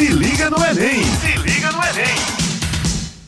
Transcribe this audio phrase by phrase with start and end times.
[0.00, 1.02] Se liga no Enem!
[1.04, 2.16] Se liga no Enem!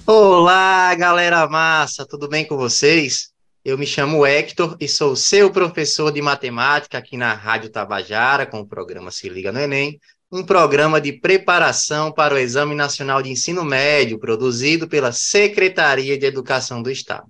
[0.06, 3.28] Olá, galera massa, tudo bem com vocês?
[3.62, 8.58] Eu me chamo Hector e sou seu professor de matemática aqui na Rádio Tabajara com
[8.60, 10.00] o programa Se Liga no Enem,
[10.32, 16.24] um programa de preparação para o Exame Nacional de Ensino Médio produzido pela Secretaria de
[16.24, 17.26] Educação do Estado.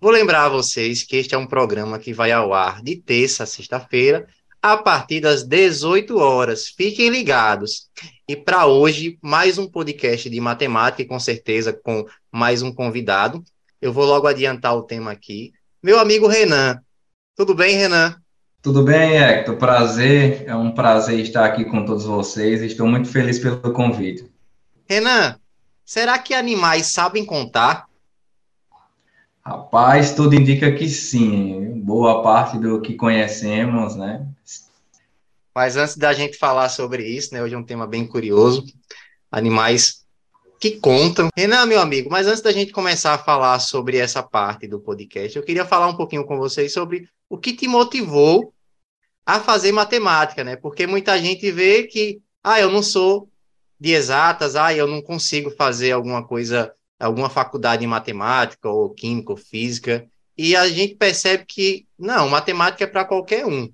[0.00, 3.44] Vou lembrar a vocês que este é um programa que vai ao ar de terça
[3.44, 4.26] a sexta-feira,
[4.62, 6.68] a partir das 18 horas.
[6.68, 7.88] Fiquem ligados.
[8.28, 13.42] E para hoje, mais um podcast de matemática, e com certeza com mais um convidado.
[13.80, 15.52] Eu vou logo adiantar o tema aqui.
[15.82, 16.80] Meu amigo Renan.
[17.36, 18.14] Tudo bem, Renan?
[18.62, 19.56] Tudo bem, Hector.
[19.56, 20.44] Prazer.
[20.46, 22.62] É um prazer estar aqui com todos vocês.
[22.62, 24.30] Estou muito feliz pelo convite.
[24.88, 25.36] Renan,
[25.84, 27.86] será que animais sabem contar?
[29.44, 31.80] Rapaz, tudo indica que sim.
[31.80, 34.24] Boa parte do que conhecemos, né?
[35.54, 37.42] Mas antes da gente falar sobre isso, né?
[37.42, 38.64] Hoje é um tema bem curioso.
[39.30, 40.02] Animais
[40.58, 41.28] que contam.
[41.36, 45.36] Renan, meu amigo, mas antes da gente começar a falar sobre essa parte do podcast,
[45.36, 48.54] eu queria falar um pouquinho com vocês sobre o que te motivou
[49.26, 50.56] a fazer matemática, né?
[50.56, 53.28] Porque muita gente vê que, ah, eu não sou
[53.78, 59.32] de exatas, ah, eu não consigo fazer alguma coisa alguma faculdade em matemática, ou química,
[59.32, 60.06] ou física,
[60.38, 63.68] e a gente percebe que, não, matemática é para qualquer um.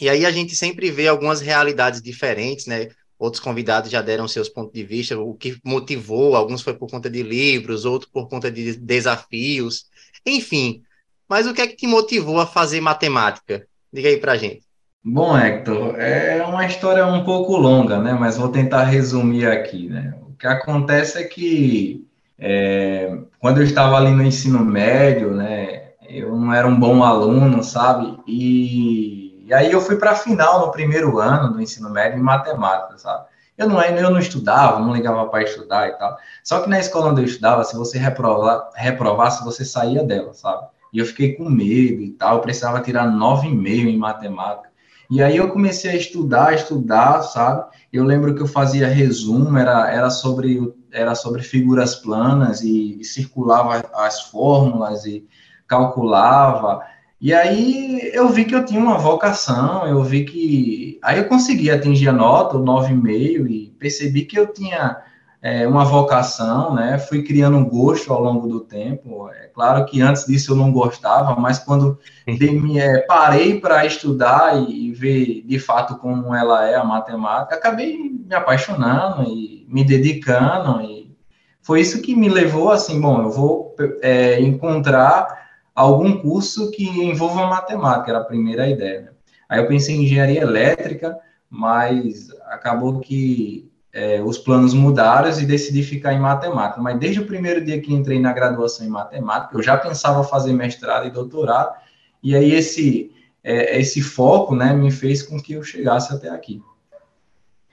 [0.00, 2.88] E aí a gente sempre vê algumas realidades diferentes, né?
[3.18, 7.08] Outros convidados já deram seus pontos de vista, o que motivou, alguns foi por conta
[7.08, 9.86] de livros, outros por conta de desafios,
[10.24, 10.82] enfim.
[11.28, 13.66] Mas o que é que te motivou a fazer matemática?
[13.92, 14.62] Diga aí pra gente.
[15.02, 18.12] Bom, Hector, é uma história um pouco longa, né?
[18.12, 20.14] Mas vou tentar resumir aqui, né?
[20.28, 22.04] O que acontece é que
[22.38, 27.62] é, quando eu estava ali no ensino médio, né, eu não era um bom aluno,
[27.62, 28.18] sabe?
[28.26, 32.22] E, e aí eu fui para a final no primeiro ano do ensino médio em
[32.22, 33.26] matemática, sabe?
[33.56, 36.16] Eu não, eu não estudava, não ligava para estudar e tal.
[36.42, 40.66] Só que na escola onde eu estudava, se você reprovar, reprovasse, você saía dela, sabe?
[40.92, 44.68] E eu fiquei com medo e tal, eu precisava tirar 9,5 em matemática.
[45.08, 47.66] E aí eu comecei a estudar, estudar, sabe?
[47.92, 53.04] Eu lembro que eu fazia resumo, era, era, sobre, era sobre figuras planas e, e
[53.04, 55.24] circulava as fórmulas e
[55.66, 56.84] calculava.
[57.20, 60.98] E aí eu vi que eu tinha uma vocação, eu vi que.
[61.02, 65.02] Aí eu consegui atingir a nota, o 9,5, e percebi que eu tinha
[65.40, 66.98] é, uma vocação, né?
[66.98, 69.30] Fui criando um gosto ao longo do tempo.
[69.30, 74.60] É claro que antes disso eu não gostava, mas quando me, é, parei para estudar
[74.60, 79.84] e, e, ver de fato como ela é a matemática, acabei me apaixonando e me
[79.84, 80.82] dedicando.
[80.82, 81.16] E
[81.62, 85.45] foi isso que me levou assim, bom, eu vou é, encontrar
[85.76, 89.02] algum curso que envolva matemática, era a primeira ideia.
[89.02, 89.08] Né?
[89.46, 91.18] Aí eu pensei em engenharia elétrica,
[91.50, 96.80] mas acabou que é, os planos mudaram e decidi ficar em matemática.
[96.80, 100.54] Mas desde o primeiro dia que entrei na graduação em matemática, eu já pensava fazer
[100.54, 101.74] mestrado e doutorado,
[102.22, 103.12] e aí esse,
[103.44, 106.62] é, esse foco né, me fez com que eu chegasse até aqui.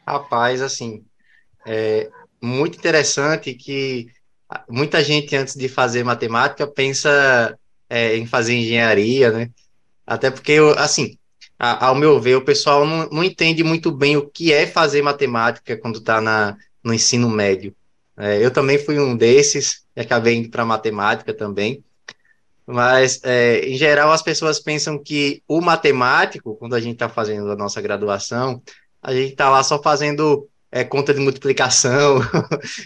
[0.06, 1.06] Rapaz, assim,
[1.66, 2.10] é
[2.42, 4.12] muito interessante que
[4.70, 7.58] muita gente antes de fazer matemática pensa
[7.90, 9.50] é, em fazer engenharia, né?
[10.06, 11.18] Até porque, assim,
[11.58, 15.02] a, ao meu ver, o pessoal não, não entende muito bem o que é fazer
[15.02, 16.22] matemática quando está
[16.84, 17.76] no ensino médio.
[18.18, 21.84] É, eu também fui um desses, acabei indo para matemática também.
[22.66, 27.52] Mas, é, em geral, as pessoas pensam que o matemático, quando a gente está fazendo
[27.52, 28.62] a nossa graduação,
[29.02, 32.20] a gente está lá só fazendo é, conta de multiplicação,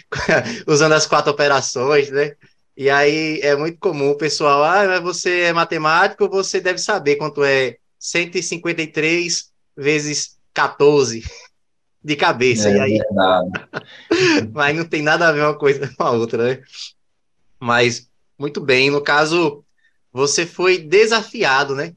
[0.66, 2.34] usando as quatro operações, né?
[2.78, 7.42] E aí é muito comum o pessoal, ah, você é matemático, você deve saber quanto
[7.42, 11.24] é 153 vezes 14
[12.00, 12.70] de cabeça.
[12.70, 12.98] É, e aí...
[14.54, 16.62] Mas não tem nada a ver uma coisa com a outra, né?
[17.58, 19.64] Mas, muito bem, no caso,
[20.12, 21.96] você foi desafiado, né?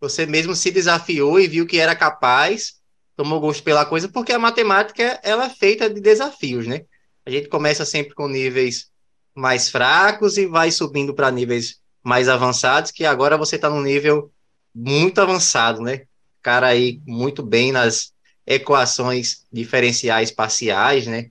[0.00, 2.80] Você mesmo se desafiou e viu que era capaz,
[3.14, 6.86] tomou gosto pela coisa, porque a matemática ela é feita de desafios, né?
[7.26, 8.90] A gente começa sempre com níveis
[9.34, 14.30] mais fracos e vai subindo para níveis mais avançados, que agora você está no nível
[14.74, 16.02] muito avançado, né?
[16.42, 18.12] Cara aí muito bem nas
[18.46, 21.30] equações diferenciais parciais, né?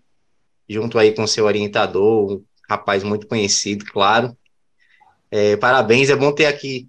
[0.68, 4.36] Junto aí com seu orientador, um rapaz muito conhecido, claro.
[5.30, 6.88] É, parabéns, é bom ter aqui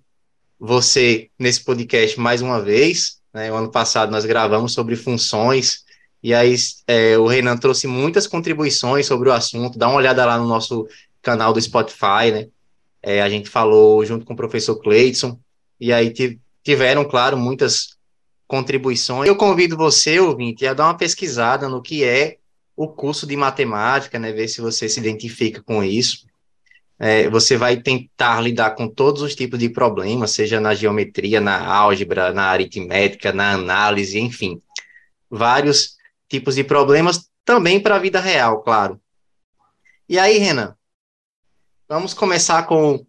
[0.58, 3.20] você nesse podcast mais uma vez.
[3.34, 3.50] Né?
[3.50, 5.81] O ano passado nós gravamos sobre funções,
[6.22, 6.54] e aí
[6.86, 9.78] é, o Renan trouxe muitas contribuições sobre o assunto.
[9.78, 10.86] Dá uma olhada lá no nosso
[11.20, 12.48] canal do Spotify, né?
[13.02, 15.36] É, a gente falou junto com o professor Cleiton,
[15.80, 16.12] e aí
[16.62, 17.96] tiveram, claro, muitas
[18.46, 19.26] contribuições.
[19.26, 22.36] Eu convido você, ouvinte, a dar uma pesquisada no que é
[22.76, 24.30] o curso de matemática, né?
[24.32, 26.24] Ver se você se identifica com isso.
[27.00, 31.66] É, você vai tentar lidar com todos os tipos de problemas, seja na geometria, na
[31.66, 34.62] álgebra, na aritmética, na análise, enfim,
[35.28, 35.96] vários
[36.32, 38.98] tipos de problemas, também para a vida real, claro.
[40.08, 40.74] E aí, Renan,
[41.86, 43.04] vamos começar com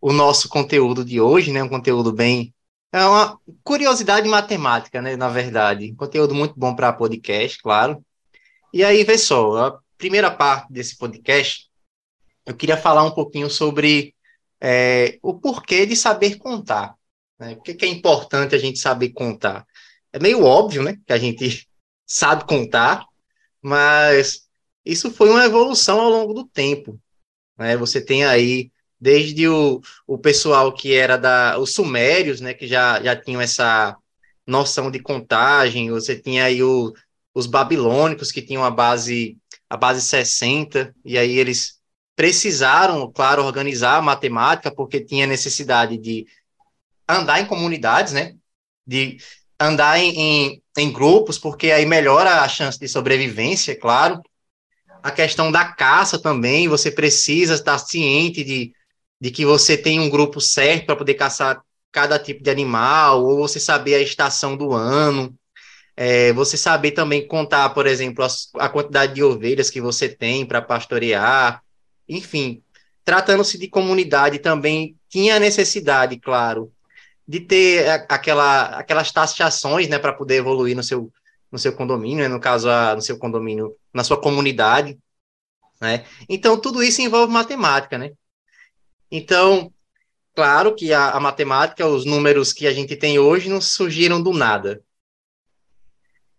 [0.00, 1.60] o nosso conteúdo de hoje, né?
[1.60, 2.54] Um conteúdo bem.
[2.92, 5.16] É uma curiosidade matemática, né?
[5.16, 5.92] Na verdade.
[5.96, 8.00] Conteúdo muito bom para podcast, claro.
[8.72, 11.68] E aí, vê só, a primeira parte desse podcast,
[12.46, 14.14] eu queria falar um pouquinho sobre
[14.60, 16.94] é, o porquê de saber contar.
[17.40, 17.56] Né?
[17.56, 19.66] Que é importante a gente saber contar?
[20.12, 20.96] É meio óbvio, né?
[21.04, 21.66] Que a gente
[22.06, 23.04] sabe contar,
[23.60, 24.46] mas
[24.84, 26.98] isso foi uma evolução ao longo do tempo.
[27.58, 27.76] Né?
[27.76, 28.70] Você tem aí
[29.00, 33.96] desde o, o pessoal que era da os sumérios, né, que já, já tinham essa
[34.46, 36.92] noção de contagem, você tinha aí o,
[37.34, 39.36] os babilônicos que tinham a base
[39.68, 41.80] a base 60, e aí eles
[42.14, 46.24] precisaram, claro, organizar a matemática porque tinha necessidade de
[47.08, 48.36] andar em comunidades, né,
[48.86, 49.18] de
[49.58, 54.20] andar em, em, em grupos, porque aí melhora a chance de sobrevivência, claro,
[55.02, 58.72] a questão da caça também, você precisa estar ciente de,
[59.20, 61.62] de que você tem um grupo certo para poder caçar
[61.92, 65.34] cada tipo de animal, ou você saber a estação do ano,
[65.96, 68.28] é, você saber também contar, por exemplo, a,
[68.66, 71.62] a quantidade de ovelhas que você tem para pastorear,
[72.08, 72.62] enfim,
[73.04, 76.70] tratando-se de comunidade também tinha necessidade, claro,
[77.26, 81.12] de ter aquela, aquelas taxações, né, para poder evoluir no seu,
[81.50, 84.98] no seu condomínio, né, no caso, a, no seu condomínio, na sua comunidade,
[85.80, 86.06] né?
[86.28, 88.12] Então, tudo isso envolve matemática, né?
[89.10, 89.72] Então,
[90.34, 94.32] claro que a, a, matemática, os números que a gente tem hoje não surgiram do
[94.32, 94.82] nada.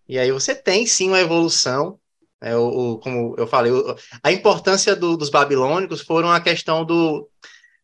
[0.07, 1.99] E aí você tem sim uma evolução,
[2.41, 6.85] é, o, o, como eu falei, o, a importância do, dos babilônicos foram a questão
[6.85, 7.29] do,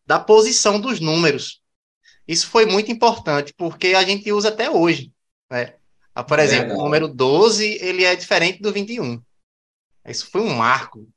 [0.05, 1.62] da posição dos números.
[2.27, 5.11] Isso foi muito importante, porque a gente usa até hoje.
[5.51, 5.73] Né?
[6.15, 9.21] Ah, por exemplo, é o número 12 ele é diferente do 21.
[10.07, 11.07] Isso foi um marco.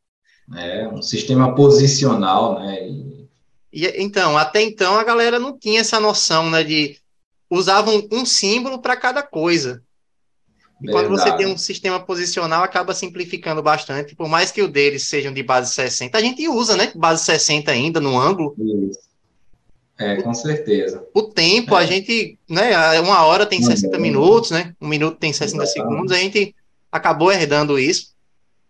[0.55, 2.89] É, um sistema posicional, né?
[2.89, 3.17] E
[3.77, 6.97] e, então, até então a galera não tinha essa noção, né, de
[7.51, 9.83] usavam um símbolo para cada coisa.
[10.81, 11.09] E Verdade.
[11.09, 14.17] quando você tem um sistema posicional, acaba simplificando bastante.
[14.17, 16.91] Por mais que o deles sejam de base 60, a gente usa, né?
[16.95, 18.55] Base 60 ainda no ângulo.
[18.59, 19.01] Isso.
[19.99, 21.07] É, com certeza.
[21.15, 21.83] O tempo, é.
[21.83, 23.01] a gente, né?
[23.01, 24.75] Uma hora tem 60 minutos, né?
[24.81, 25.73] Um minuto tem 60 Exatamente.
[25.73, 26.55] segundos, a gente
[26.93, 28.15] acabou herdando isso.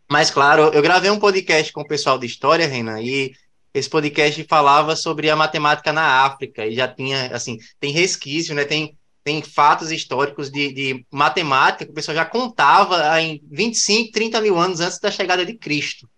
[0.09, 3.33] Mas, claro, eu gravei um podcast com o pessoal de história, Renan, e
[3.75, 8.65] esse podcast falava sobre a matemática na África e já tinha, assim, tem resquício, né?
[8.65, 14.41] Tem, tem fatos históricos de, de matemática que o pessoal já contava em 25, 30
[14.41, 16.09] mil anos antes da chegada de Cristo.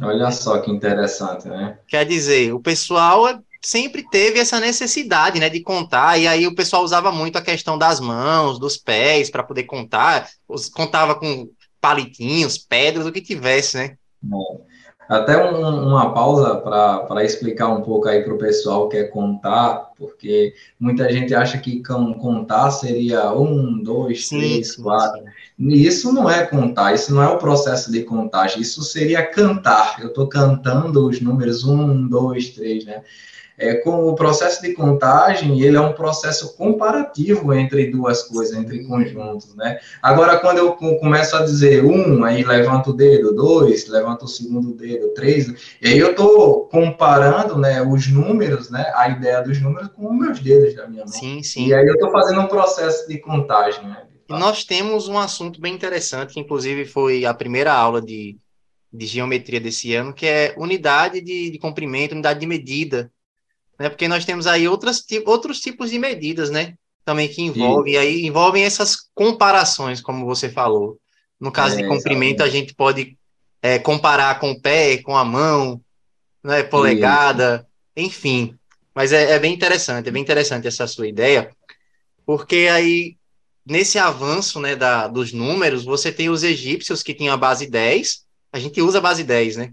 [0.00, 1.78] Olha só que interessante, né?
[1.86, 3.26] Quer dizer, o pessoal
[3.60, 7.76] sempre teve essa necessidade, né, de contar, e aí o pessoal usava muito a questão
[7.76, 10.28] das mãos, dos pés, para poder contar,
[10.74, 11.48] contava com
[11.80, 13.96] palitinhos, pedras, o que tivesse, né?
[14.24, 14.68] É.
[15.08, 19.87] Até um, uma pausa para explicar um pouco aí para o pessoal que é contar,
[19.98, 25.20] porque muita gente acha que contar seria um, dois, três, sim, quatro.
[25.20, 25.68] Sim.
[25.68, 29.96] Isso não é contar, isso não é o processo de contagem, isso seria cantar.
[30.00, 33.02] Eu estou cantando os números um, dois, três, né?
[33.60, 38.84] É, com o processo de contagem, ele é um processo comparativo entre duas coisas, entre
[38.84, 39.80] conjuntos, né?
[40.00, 44.72] Agora, quando eu começo a dizer um, aí levanto o dedo, dois, levanto o segundo
[44.72, 45.48] dedo, três,
[45.82, 50.18] e aí eu estou comparando, né, os números, né, a ideia dos números com os
[50.18, 51.12] meus dedos da minha mão.
[51.12, 51.66] Sim, sim.
[51.66, 54.06] E aí eu estou fazendo um processo de contagem, né?
[54.28, 58.36] E nós temos um assunto bem interessante, que inclusive foi a primeira aula de,
[58.92, 63.10] de geometria desse ano, que é unidade de, de comprimento, unidade de medida
[63.78, 63.88] né?
[63.88, 66.74] Porque nós temos aí outras, outros tipos de medidas, né?
[67.04, 67.98] Também que envolvem, Sim.
[67.98, 70.98] aí envolvem essas comparações, como você falou.
[71.40, 72.56] No caso é, de comprimento, exatamente.
[72.56, 73.16] a gente pode
[73.62, 75.80] é, comparar com o pé, com a mão,
[76.42, 76.64] né?
[76.64, 77.66] Polegada,
[77.96, 78.57] enfim.
[78.98, 81.52] Mas é, é bem interessante, é bem interessante essa sua ideia,
[82.26, 83.16] porque aí
[83.64, 88.24] nesse avanço né, da, dos números, você tem os egípcios que tinham a base 10,
[88.52, 89.72] a gente usa a base 10, né?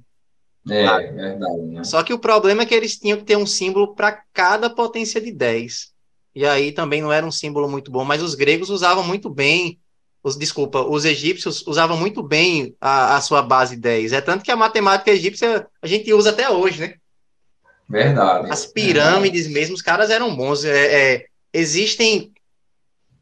[0.69, 1.61] É, ah, verdade.
[1.61, 1.83] Né?
[1.83, 5.19] Só que o problema é que eles tinham que ter um símbolo para cada potência
[5.19, 5.91] de 10.
[6.35, 9.79] E aí também não era um símbolo muito bom, mas os gregos usavam muito bem,
[10.21, 14.13] os, desculpa, os egípcios usavam muito bem a, a sua base 10.
[14.13, 16.95] É tanto que a matemática egípcia a gente usa até hoje, né?
[17.87, 18.51] Verdade.
[18.51, 19.53] As pirâmides verdade.
[19.53, 20.65] mesmo, os caras eram bons.
[20.65, 22.31] É, é, existem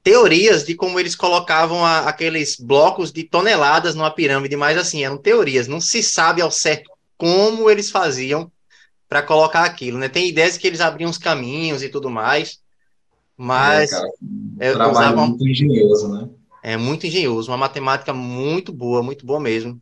[0.04, 5.18] teorias de como eles colocavam a, aqueles blocos de toneladas numa pirâmide, mas assim, eram
[5.18, 8.52] teorias, não se sabe ao certo como eles faziam
[9.08, 10.10] para colocar aquilo, né?
[10.10, 12.60] Tem ideias que eles abriam os caminhos e tudo mais,
[13.38, 14.12] mas é, cara,
[14.60, 16.30] é, trabalho muito engenhoso, né?
[16.62, 19.82] É muito engenhoso, uma matemática muito boa, muito boa mesmo.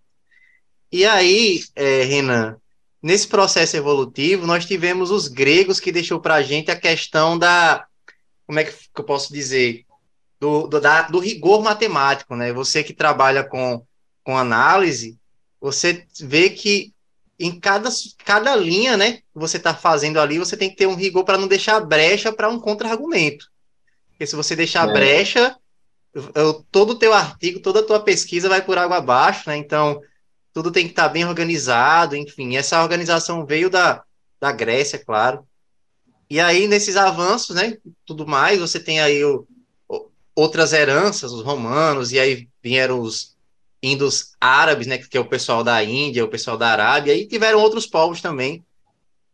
[0.91, 2.57] E aí, é, Renan,
[3.01, 7.85] nesse processo evolutivo, nós tivemos os gregos que deixou para a gente a questão da,
[8.45, 9.85] como é que eu posso dizer,
[10.39, 12.51] do, do, da, do rigor matemático, né?
[12.51, 13.85] Você que trabalha com,
[14.23, 15.17] com análise,
[15.59, 16.93] você vê que
[17.39, 17.89] em cada,
[18.23, 21.37] cada linha, né, que você está fazendo ali, você tem que ter um rigor para
[21.37, 23.47] não deixar brecha para um contra-argumento.
[24.09, 24.93] Porque se você deixar é.
[24.93, 25.55] brecha,
[26.35, 29.57] eu, todo o teu artigo, toda a tua pesquisa vai por água abaixo, né?
[29.57, 30.01] Então,
[30.53, 32.55] tudo tem que estar tá bem organizado, enfim.
[32.55, 34.03] Essa organização veio da,
[34.39, 35.45] da Grécia, claro.
[36.29, 39.45] E aí, nesses avanços, né, tudo mais, você tem aí o,
[40.35, 43.35] outras heranças, os romanos, e aí vieram os
[43.83, 47.59] indos árabes, né, que é o pessoal da Índia, o pessoal da Arábia, e tiveram
[47.59, 48.63] outros povos também.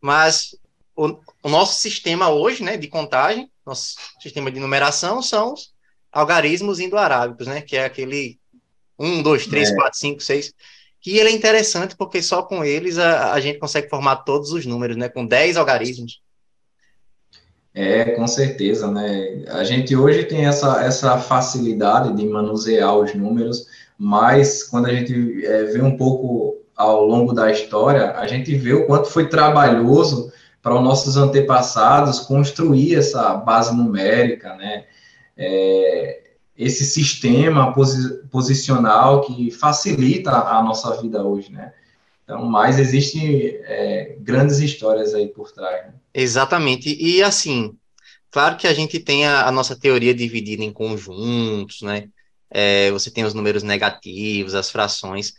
[0.00, 0.56] Mas
[0.96, 5.72] o, o nosso sistema hoje, né, de contagem, nosso sistema de numeração são os
[6.10, 8.38] algarismos indo-arábicos, né, que é aquele
[8.98, 10.54] 1, 2, 3, 4, 5, 6,
[11.00, 14.66] que ele é interessante porque só com eles a, a gente consegue formar todos os
[14.66, 16.20] números, né, com 10 algarismos.
[17.74, 19.44] É, com certeza, né?
[19.48, 25.44] A gente hoje tem essa, essa facilidade de manusear os números, mas quando a gente
[25.46, 30.32] é, vê um pouco ao longo da história, a gente vê o quanto foi trabalhoso
[30.62, 34.84] para os nossos antepassados construir essa base numérica, né?
[35.36, 36.20] É,
[36.58, 41.72] esse sistema posi posicional que facilita a nossa vida hoje, né?
[42.24, 45.86] Então, mas existem é, grandes histórias aí por trás.
[45.86, 45.94] Né?
[46.12, 46.94] Exatamente.
[47.00, 47.74] E assim,
[48.30, 52.08] claro que a gente tem a, a nossa teoria dividida em conjuntos, né?
[52.50, 55.34] É, você tem os números negativos, as frações.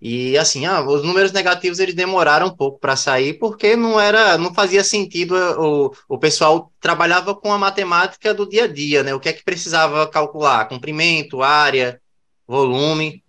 [0.00, 4.36] E assim, ah, os números negativos eles demoraram um pouco para sair porque não era,
[4.36, 9.14] não fazia sentido o, o pessoal trabalhava com a matemática do dia a dia, né?
[9.14, 10.68] O que é que precisava calcular?
[10.68, 12.00] Comprimento, área,
[12.46, 13.24] volume.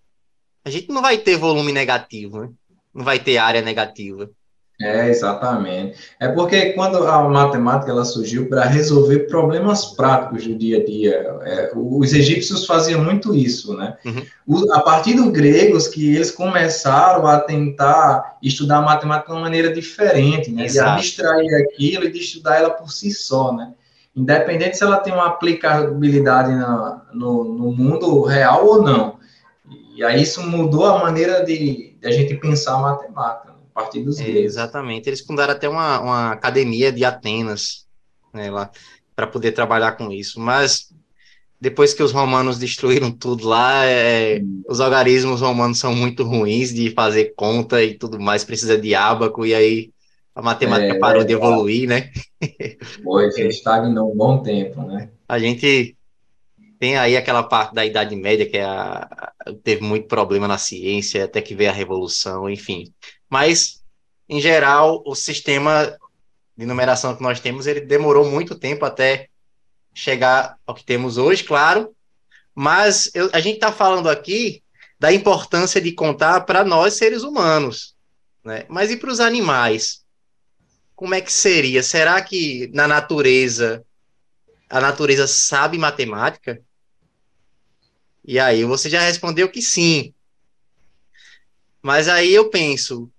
[0.65, 2.49] A gente não vai ter volume negativo, né?
[2.93, 4.29] Não vai ter área negativa.
[4.79, 5.97] É, exatamente.
[6.19, 11.39] É porque quando a matemática ela surgiu para resolver problemas práticos do dia a dia,
[11.45, 13.97] é, os egípcios faziam muito isso, né?
[14.05, 14.23] Uhum.
[14.45, 19.41] O, a partir dos gregos que eles começaram a tentar estudar a matemática de uma
[19.41, 20.65] maneira diferente, né?
[20.65, 20.91] Exato.
[20.91, 23.73] De abstrair aquilo e de estudar ela por si só, né?
[24.15, 29.17] Independente se ela tem uma aplicabilidade na, no, no mundo real ou não.
[29.95, 33.46] E aí isso mudou a maneira de, de a gente pensar a matemática
[33.77, 35.07] partir dos é, Exatamente.
[35.07, 37.85] Eles fundaram até uma, uma academia de Atenas,
[38.33, 38.71] né, lá,
[39.15, 40.39] para poder trabalhar com isso.
[40.39, 40.91] Mas
[41.61, 46.89] depois que os romanos destruíram tudo lá, é, os algarismos romanos são muito ruins de
[46.89, 49.91] fazer conta e tudo mais, precisa de ábaco, e aí
[50.33, 52.11] a matemática é, parou de evoluir, né?
[53.03, 55.09] Foi, estagnou um bom tempo, né?
[55.27, 55.96] A gente
[56.79, 59.31] tem aí aquela parte da Idade Média que é a,
[59.63, 62.93] teve muito problema na ciência, até que veio a Revolução, enfim.
[63.29, 63.83] Mas,
[64.29, 65.97] em geral, o sistema
[66.55, 69.29] de numeração que nós temos, ele demorou muito tempo até
[69.93, 71.95] chegar ao que temos hoje, claro.
[72.53, 74.63] Mas eu, a gente está falando aqui
[74.99, 77.95] da importância de contar para nós, seres humanos.
[78.43, 78.65] Né?
[78.67, 80.03] Mas e para os animais?
[80.95, 81.83] Como é que seria?
[81.83, 83.83] Será que na natureza
[84.69, 86.61] a natureza sabe matemática?
[88.27, 90.13] E aí você já respondeu que sim.
[91.81, 93.09] Mas aí eu penso,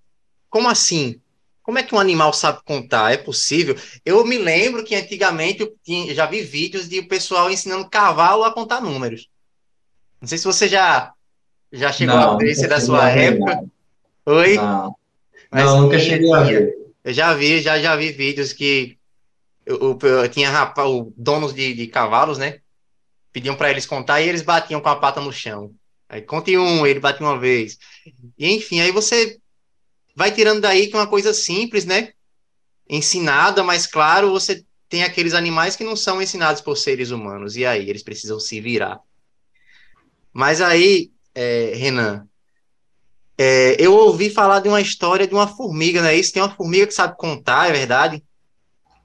[0.51, 1.19] como assim?
[1.63, 3.11] Como é que um animal sabe contar?
[3.11, 3.75] É possível?
[4.05, 8.43] Eu me lembro que antigamente eu tinha, já vi vídeos de o pessoal ensinando cavalo
[8.43, 9.27] a contar números.
[10.21, 11.11] Não sei se você já
[11.71, 13.63] já chegou não, a ver isso da sua época.
[14.25, 14.55] Oi?
[14.55, 14.95] Não,
[15.51, 16.75] Mas, não nunca cheguei a ver.
[17.03, 18.97] Eu já vi, já, já vi vídeos que
[19.65, 22.59] eu, eu, eu tinha rapaz, donos de, de cavalos, né?
[23.31, 25.73] Pediam para eles contar e eles batiam com a pata no chão.
[26.07, 27.77] Aí conte um, ele bate uma vez.
[28.37, 29.37] E enfim, aí você
[30.15, 32.13] vai tirando daí que é uma coisa simples, né?
[32.89, 37.55] Ensinada, mas claro, você tem aqueles animais que não são ensinados por seres humanos.
[37.55, 38.99] E aí, eles precisam se virar.
[40.33, 42.27] Mas aí, é, Renan,
[43.37, 46.33] é, eu ouvi falar de uma história de uma formiga, não é isso?
[46.33, 48.23] Tem uma formiga que sabe contar, é verdade?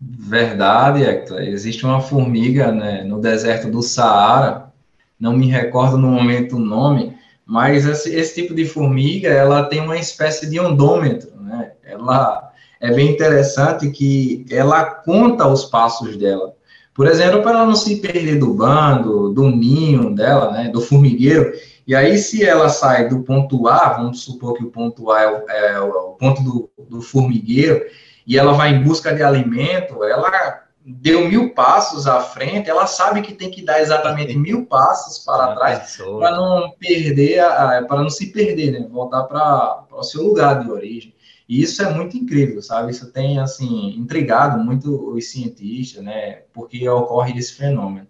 [0.06, 1.40] Verdade, Hector.
[1.40, 4.72] Existe uma formiga né, no deserto do Saara,
[5.18, 9.80] não me recordo no momento o nome, mas esse, esse, tipo de formiga, ela tem
[9.80, 11.72] uma espécie de ondômetro, né?
[11.82, 16.54] Ela é bem interessante que ela conta os passos dela,
[16.92, 21.52] Por exemplo, para ela não se perder do bando, do ninho dela, né, do formigueiro.
[21.86, 25.28] E aí, se ela sai do ponto A, vamos supor que o ponto A é
[25.28, 27.84] o, é o ponto do, do formigueiro,
[28.26, 33.22] e ela vai em busca de alimento, ela deu mil passos à frente, ela sabe
[33.22, 37.42] que tem que dar exatamente mil passos para trás para não perder,
[37.88, 38.86] para não se perder, né?
[38.90, 41.14] Voltar para o seu lugar de origem.
[41.48, 42.90] E isso é muito incrível, sabe?
[42.90, 46.42] Isso tem, assim, intrigado muito os cientistas, né?
[46.52, 48.06] Porque ocorre esse fenômeno.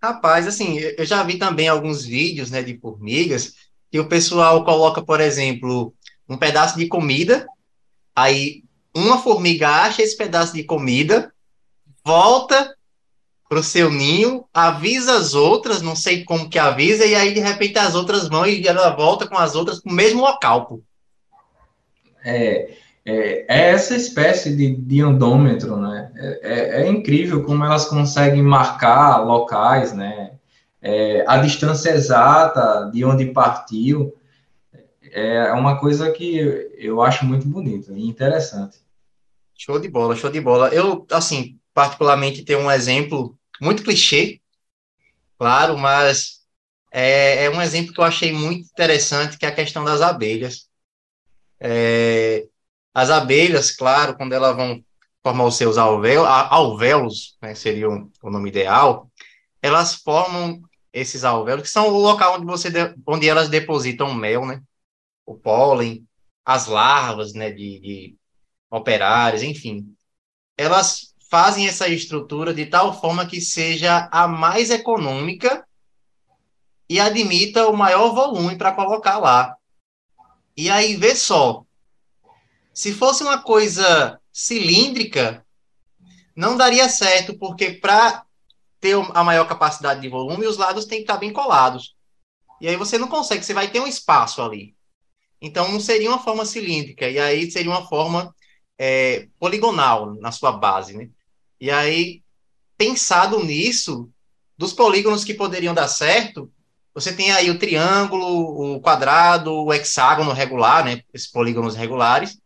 [0.00, 3.54] Rapaz, assim, eu já vi também alguns vídeos, né, de formigas,
[3.90, 5.92] que o pessoal coloca, por exemplo,
[6.28, 7.46] um pedaço de comida,
[8.14, 8.62] aí
[8.98, 11.32] uma formiga acha esse pedaço de comida,
[12.04, 12.74] volta
[13.48, 17.40] para o seu ninho, avisa as outras, não sei como que avisa, e aí de
[17.40, 20.80] repente as outras vão e ela volta com as outras para o mesmo local.
[22.22, 22.72] É,
[23.08, 26.12] é, é, essa espécie de, de andômetro, né?
[26.14, 30.32] É, é, é, incrível como elas conseguem marcar locais, né?
[30.82, 34.14] É, a distância exata de onde partiu
[35.10, 36.36] é uma coisa que
[36.76, 38.78] eu acho muito bonita e interessante.
[39.58, 40.68] Show de bola, show de bola.
[40.72, 44.40] Eu, assim, particularmente tenho um exemplo muito clichê,
[45.36, 46.44] claro, mas
[46.92, 50.68] é, é um exemplo que eu achei muito interessante, que é a questão das abelhas.
[51.60, 52.46] É,
[52.94, 54.82] as abelhas, claro, quando elas vão
[55.24, 59.10] formar os seus alvéolos, né, seria o nome ideal,
[59.60, 60.62] elas formam
[60.92, 62.70] esses alvéolos, que são o local onde, você
[63.04, 64.62] onde elas depositam mel, né?
[65.26, 66.06] O pólen,
[66.44, 68.17] as larvas, né, de, de
[68.70, 69.94] operários, enfim.
[70.56, 75.66] Elas fazem essa estrutura de tal forma que seja a mais econômica
[76.88, 79.54] e admita o maior volume para colocar lá.
[80.56, 81.64] E aí, vê só,
[82.72, 85.44] se fosse uma coisa cilíndrica,
[86.34, 88.24] não daria certo, porque para
[88.80, 91.96] ter a maior capacidade de volume, os lados têm que estar bem colados.
[92.60, 94.74] E aí você não consegue, você vai ter um espaço ali.
[95.40, 98.34] Então não seria uma forma cilíndrica, e aí seria uma forma
[98.78, 101.08] é, poligonal na sua base, né?
[101.60, 102.22] E aí,
[102.76, 104.08] pensado nisso,
[104.56, 106.50] dos polígonos que poderiam dar certo,
[106.94, 111.02] você tem aí o triângulo, o quadrado, o hexágono regular, né?
[111.12, 112.40] Esses polígonos regulares.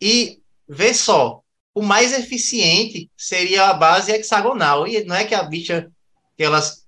[0.00, 1.40] E vê só,
[1.74, 4.86] o mais eficiente seria a base hexagonal.
[4.86, 5.90] E não é que a bicha,
[6.36, 6.84] que elas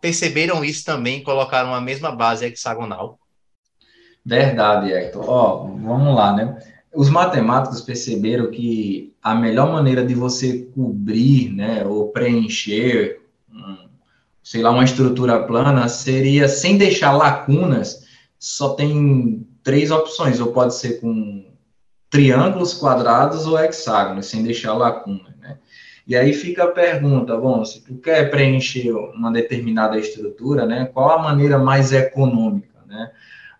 [0.00, 3.18] perceberam isso também, colocaram a mesma base hexagonal.
[4.24, 5.28] Verdade, Hector.
[5.28, 6.71] Ó, vamos lá, né?
[6.94, 13.88] Os matemáticos perceberam que a melhor maneira de você cobrir, né, ou preencher, um,
[14.42, 18.06] sei lá, uma estrutura plana seria sem deixar lacunas.
[18.38, 21.46] Só tem três opções, ou pode ser com
[22.10, 25.58] triângulos, quadrados ou hexágonos, sem deixar lacuna, né?
[26.06, 31.10] E aí fica a pergunta, bom, se tu quer preencher uma determinada estrutura, né, qual
[31.10, 33.12] a maneira mais econômica, né?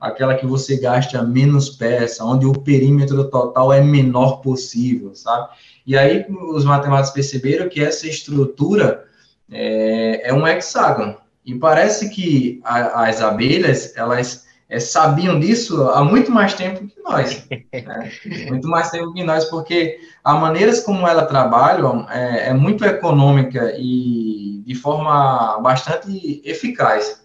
[0.02, 5.50] Aquela que você gasta menos peça, onde o perímetro total é menor possível, sabe?
[5.86, 9.04] E aí os matemáticos perceberam que essa estrutura
[9.48, 11.16] é, é um hexágono.
[11.46, 17.00] E parece que a, as abelhas, elas é, sabiam disso há muito mais tempo que
[17.00, 17.46] nós.
[17.48, 18.10] Né?
[18.48, 23.74] Muito mais tempo que nós, porque a maneira como ela trabalham é, é, muito econômica
[23.76, 27.21] e de forma bastante eficaz.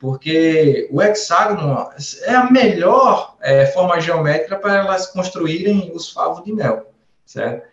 [0.00, 1.90] Porque o hexágono
[2.22, 6.90] é a melhor é, forma geométrica para elas construírem os favos de mel,
[7.24, 7.68] certo?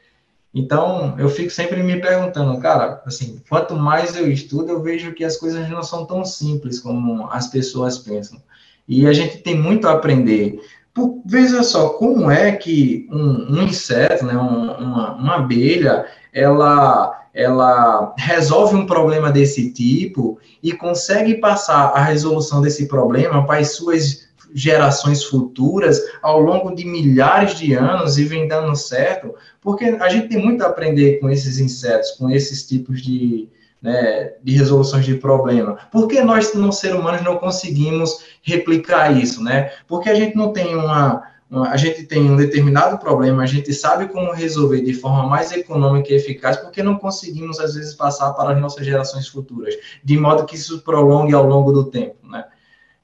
[0.54, 5.24] Então, eu fico sempre me perguntando, cara, assim, quanto mais eu estudo, eu vejo que
[5.24, 8.42] as coisas não são tão simples como as pessoas pensam.
[8.88, 10.60] E a gente tem muito a aprender.
[10.94, 17.17] Por, veja só, como é que um, um inseto, né, um, uma, uma abelha, ela,
[17.38, 23.76] ela resolve um problema desse tipo e consegue passar a resolução desse problema para as
[23.76, 30.10] suas gerações futuras ao longo de milhares de anos e vem dando certo, porque a
[30.10, 33.48] gente tem muito a aprender com esses insetos, com esses tipos de,
[33.80, 35.78] né, de resoluções de problema.
[35.92, 39.74] Por que nós, não seres humanos, não conseguimos replicar isso, né?
[39.88, 44.08] Porque a gente não tem uma, a gente tem um determinado problema, a gente sabe
[44.08, 48.54] como resolver de forma mais econômica e eficaz, porque não conseguimos, às vezes, passar para
[48.54, 52.46] as nossas gerações futuras, de modo que isso prolongue ao longo do tempo, né?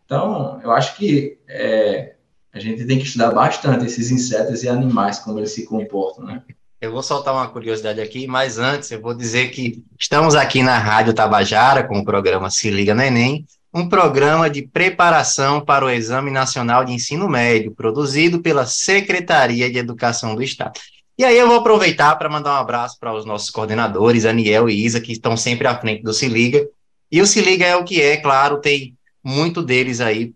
[0.05, 2.15] Então, eu acho que é,
[2.51, 6.43] a gente tem que estudar bastante esses insetos e animais, como eles se comportam, né?
[6.81, 10.77] Eu vou soltar uma curiosidade aqui, mas antes eu vou dizer que estamos aqui na
[10.77, 15.89] Rádio Tabajara com o programa Se Liga no Enem, um programa de preparação para o
[15.89, 20.79] Exame Nacional de Ensino Médio, produzido pela Secretaria de Educação do Estado.
[21.17, 24.85] E aí eu vou aproveitar para mandar um abraço para os nossos coordenadores, Aniel e
[24.85, 26.67] Isa, que estão sempre à frente do Se Liga.
[27.11, 30.33] E o Se Liga é o que é, claro, tem muito deles aí,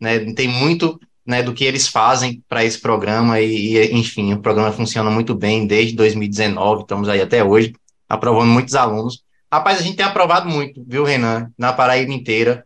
[0.00, 0.32] né?
[0.32, 4.72] Tem muito né, do que eles fazem para esse programa e, e, enfim, o programa
[4.72, 7.72] funciona muito bem desde 2019, estamos aí até hoje,
[8.08, 9.22] aprovando muitos alunos.
[9.52, 12.64] Rapaz, a gente tem aprovado muito, viu, Renan, na Paraíba inteira,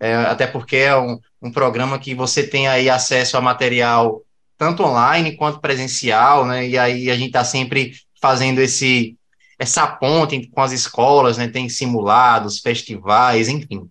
[0.00, 4.22] é, até porque é um, um programa que você tem aí acesso a material
[4.56, 9.16] tanto online quanto presencial, né, e aí a gente está sempre fazendo esse
[9.60, 13.90] essa ponte com as escolas, né, tem simulados, festivais, enfim.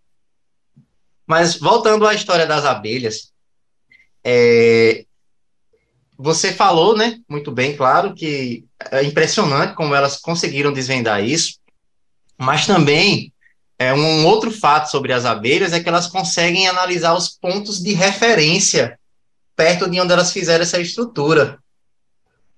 [1.25, 3.33] Mas voltando à história das abelhas,
[4.23, 5.05] é,
[6.17, 11.59] você falou, né, muito bem, claro, que é impressionante como elas conseguiram desvendar isso,
[12.37, 13.33] mas também
[13.79, 17.93] é um outro fato sobre as abelhas é que elas conseguem analisar os pontos de
[17.93, 18.97] referência
[19.55, 21.59] perto de onde elas fizeram essa estrutura,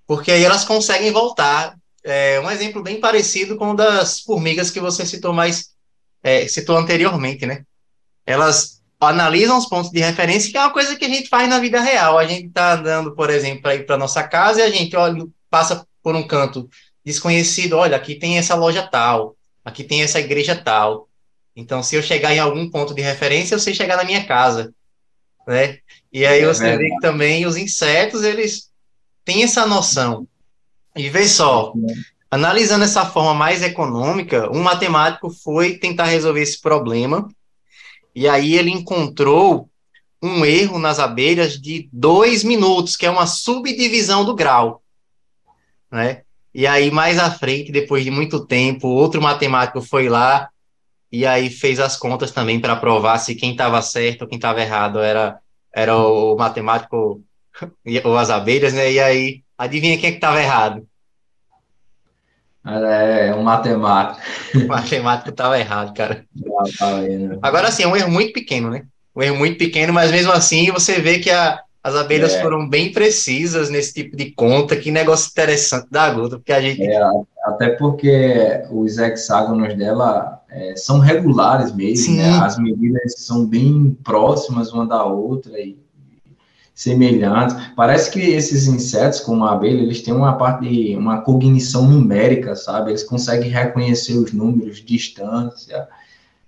[0.08, 1.78] porque aí elas conseguem voltar.
[2.04, 5.70] É um exemplo bem parecido com o das formigas que você citou mais,
[6.24, 7.64] é, citou anteriormente, né?
[8.26, 11.60] Elas analisam os pontos de referência, que é uma coisa que a gente faz na
[11.60, 12.18] vida real.
[12.18, 15.26] A gente está andando, por exemplo, para ir para nossa casa e a gente olha,
[15.50, 16.70] passa por um canto
[17.04, 21.09] desconhecido, olha, aqui tem essa loja tal, aqui tem essa igreja tal.
[21.60, 24.74] Então, se eu chegar em algum ponto de referência, eu sei chegar na minha casa,
[25.46, 25.80] né?
[26.12, 26.84] E aí é você verdade.
[26.84, 28.70] vê que também os insetos, eles
[29.26, 30.26] têm essa noção.
[30.96, 31.74] E vê só,
[32.32, 37.30] analisando essa forma mais econômica, um matemático foi tentar resolver esse problema
[38.16, 39.70] e aí ele encontrou
[40.22, 44.82] um erro nas abelhas de dois minutos, que é uma subdivisão do grau,
[45.92, 46.24] né?
[46.54, 50.50] E aí mais à frente, depois de muito tempo, outro matemático foi lá
[51.12, 54.62] e aí fez as contas também para provar se quem estava certo ou quem estava
[54.62, 55.40] errado era
[55.74, 57.24] era o matemático
[58.04, 58.92] ou as abelhas, né?
[58.92, 60.88] E aí adivinha quem é que estava errado?
[62.66, 64.22] É, um matemático.
[64.66, 66.26] O matemático estava errado, cara.
[67.42, 68.86] Agora sim, é um erro muito pequeno, né?
[69.16, 72.42] Um erro muito pequeno, mas mesmo assim você vê que a, as abelhas é.
[72.42, 74.76] foram bem precisas nesse tipo de conta.
[74.76, 76.84] Que negócio interessante da gota, porque a gente.
[76.84, 77.00] É,
[77.46, 82.30] até porque os hexágonos dela é, são regulares mesmo, né?
[82.40, 85.78] As medidas são bem próximas uma da outra e
[86.76, 87.56] semelhantes.
[87.76, 92.56] Parece que esses insetos, como a abelha, eles têm uma parte de uma cognição numérica,
[92.56, 92.92] sabe?
[92.92, 95.88] Eles conseguem reconhecer os números, distância.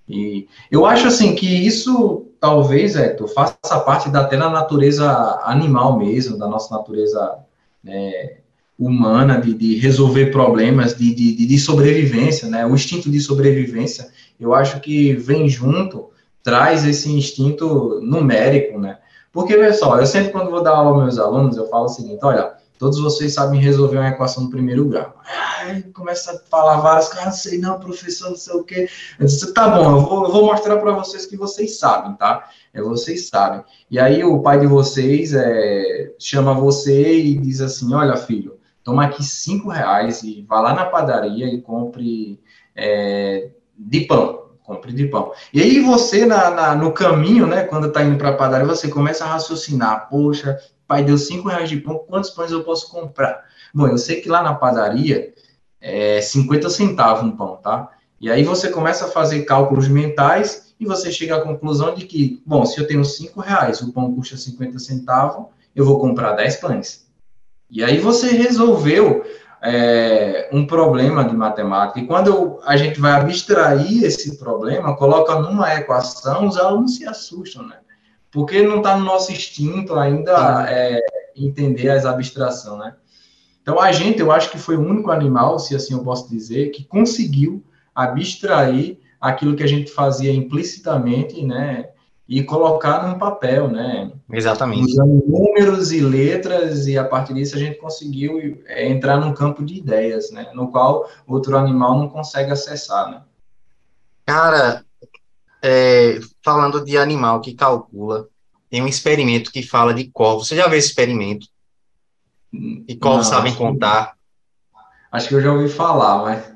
[0.07, 5.97] E eu acho assim que isso talvez, Hector, faça parte da até da natureza animal
[5.97, 7.37] mesmo, da nossa natureza
[7.83, 8.37] né,
[8.77, 12.65] humana, de, de, resolver problemas, de, de, de sobrevivência, né?
[12.65, 14.09] O instinto de sobrevivência,
[14.39, 16.09] eu acho que vem junto,
[16.43, 18.97] traz esse instinto numérico, né?
[19.31, 22.19] Porque, pessoal, eu sempre quando vou dar aula aos meus alunos, eu falo o seguinte,
[22.23, 25.15] olha, todos vocês sabem resolver uma equação do primeiro grau.
[25.59, 28.89] Aí começa a falar várias coisas, não sei não, professor, não sei o quê.
[29.19, 32.49] Eu disse, tá bom, eu vou, eu vou mostrar para vocês que vocês sabem, tá?
[32.73, 33.63] É, vocês sabem.
[33.89, 39.05] E aí o pai de vocês é, chama você e diz assim, olha, filho, toma
[39.05, 42.39] aqui cinco reais e vá lá na padaria e compre
[42.75, 45.33] é, de pão compre de pão.
[45.53, 48.87] E aí você, na, na no caminho, né, quando está indo para a padaria, você
[48.87, 50.57] começa a raciocinar, poxa,
[50.91, 53.45] pai deu cinco reais de pão, quantos pães eu posso comprar?
[53.73, 55.33] Bom, eu sei que lá na padaria
[55.79, 57.91] é 50 centavos um pão, tá?
[58.19, 62.43] E aí você começa a fazer cálculos mentais e você chega à conclusão de que,
[62.45, 66.57] bom, se eu tenho cinco reais, o pão custa 50 centavos, eu vou comprar 10
[66.57, 67.07] pães.
[67.69, 69.23] E aí você resolveu
[69.63, 72.01] é, um problema de matemática.
[72.01, 77.65] E quando a gente vai abstrair esse problema, coloca numa equação, os alunos se assustam,
[77.65, 77.77] né?
[78.31, 80.99] Porque não está no nosso instinto ainda é,
[81.35, 82.95] entender as abstrações, né?
[83.61, 86.69] Então, a gente, eu acho que foi o único animal, se assim eu posso dizer,
[86.71, 87.63] que conseguiu
[87.93, 91.89] abstrair aquilo que a gente fazia implicitamente, né?
[92.31, 94.09] e colocar num papel, né?
[94.31, 94.93] Exatamente.
[94.93, 99.65] Usando números e letras, e a partir disso a gente conseguiu é, entrar num campo
[99.65, 100.49] de ideias, né?
[100.53, 103.21] No qual outro animal não consegue acessar, né?
[104.25, 104.85] Cara,
[105.61, 108.27] é, falando de animal que calcula,
[108.69, 110.47] tem um experimento que fala de corvos.
[110.47, 111.47] Você já viu esse experimento?
[112.53, 114.15] E corvos não, sabem contar?
[115.11, 116.51] Acho que eu já ouvi falar, mas.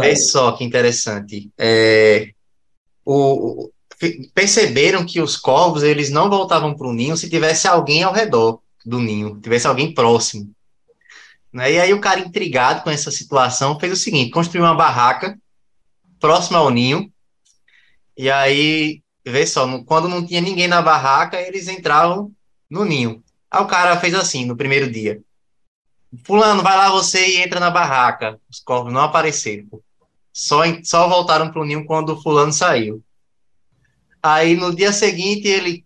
[0.00, 1.50] Olha só que interessante.
[1.58, 2.32] É,
[3.04, 3.70] o,
[4.34, 8.60] perceberam que os corvos eles não voltavam para o ninho se tivesse alguém ao redor
[8.84, 10.50] do ninho, tivesse alguém próximo.
[11.52, 11.74] Né?
[11.74, 15.38] E aí o cara intrigado com essa situação fez o seguinte, construiu uma barraca
[16.18, 17.11] próxima ao ninho,
[18.16, 22.32] e aí, vê só, quando não tinha ninguém na barraca, eles entravam
[22.68, 23.22] no ninho.
[23.50, 25.20] Aí o cara fez assim, no primeiro dia.
[26.24, 28.38] Fulano, vai lá você e entra na barraca.
[28.50, 29.66] Os corvos não apareceram.
[30.32, 33.02] Só, só voltaram para o ninho quando o fulano saiu.
[34.22, 35.84] Aí no dia seguinte ele,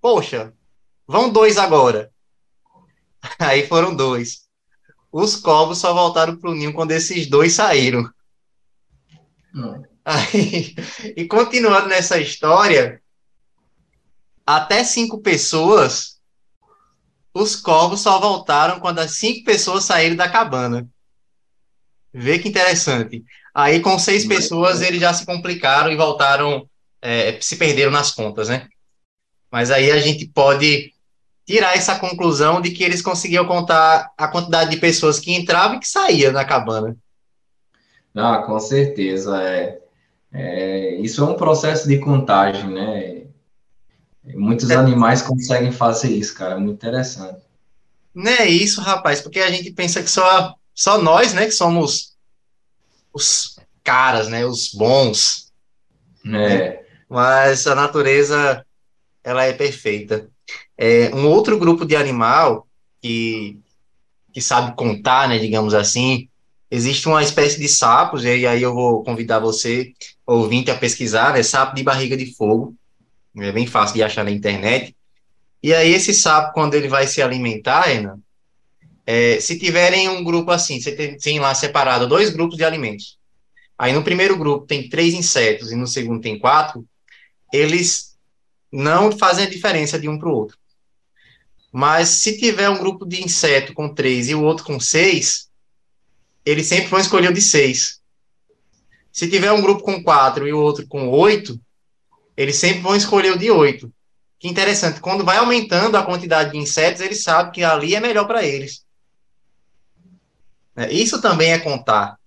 [0.00, 0.52] poxa,
[1.06, 2.10] vão dois agora.
[3.38, 4.46] Aí foram dois.
[5.10, 8.10] Os corvos só voltaram para o ninho quando esses dois saíram.
[9.54, 9.82] Hum.
[10.06, 10.72] Aí,
[11.16, 13.02] e continuando nessa história,
[14.46, 16.20] até cinco pessoas,
[17.34, 20.88] os corvos só voltaram quando as cinco pessoas saíram da cabana.
[22.14, 23.24] Vê que interessante.
[23.52, 26.70] Aí, com seis pessoas, eles já se complicaram e voltaram,
[27.02, 28.68] é, se perderam nas contas, né?
[29.50, 30.92] Mas aí a gente pode
[31.44, 35.80] tirar essa conclusão de que eles conseguiam contar a quantidade de pessoas que entravam e
[35.80, 36.96] que saíam na cabana.
[38.14, 39.42] Ah, com certeza.
[39.42, 39.80] É,
[40.38, 43.22] é, isso é um processo de contagem, né?
[44.34, 44.74] Muitos é.
[44.74, 46.58] animais conseguem fazer isso, cara.
[46.58, 47.40] Muito interessante.
[48.14, 52.16] Não é isso, rapaz, porque a gente pensa que só, só nós, né, que somos
[53.14, 55.52] os caras, né, os bons.
[56.24, 56.28] É.
[56.28, 56.80] Né?
[57.08, 58.62] Mas a natureza,
[59.24, 60.28] ela é perfeita.
[60.76, 62.66] É, um outro grupo de animal
[63.00, 63.58] que,
[64.34, 66.28] que sabe contar, né, digamos assim,
[66.70, 69.94] existe uma espécie de sapos, e aí eu vou convidar você,
[70.26, 72.74] ouvinte, a pesquisar, né, sapo de barriga de fogo,
[73.38, 74.96] é bem fácil de achar na internet,
[75.62, 78.18] e aí esse sapo, quando ele vai se alimentar, Renan,
[79.06, 83.18] é, se tiverem um grupo assim, você tem, tem lá separado dois grupos de alimentos,
[83.78, 86.84] aí no primeiro grupo tem três insetos e no segundo tem quatro,
[87.52, 88.16] eles
[88.72, 90.58] não fazem a diferença de um para o outro.
[91.72, 95.48] Mas se tiver um grupo de inseto com três e o outro com seis,
[96.44, 97.95] eles sempre vão escolher o de seis.
[99.16, 101.58] Se tiver um grupo com quatro e o outro com oito,
[102.36, 103.90] eles sempre vão escolher o de oito.
[104.38, 108.26] Que interessante, quando vai aumentando a quantidade de insetos, eles sabem que ali é melhor
[108.26, 108.84] para eles.
[110.76, 112.18] É, isso também é contar.